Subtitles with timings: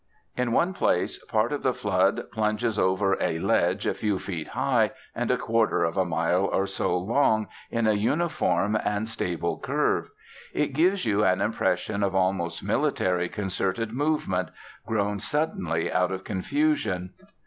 [0.35, 4.93] In one place part of the flood plunges over a ledge a few feet high
[5.13, 10.09] and a quarter of a mile or so long, in a uniform and stable curve.
[10.55, 14.49] It gives an impression of almost military concerted movement,
[14.87, 17.11] grown suddenly out of confusion.